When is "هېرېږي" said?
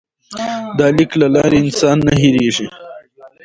2.21-2.67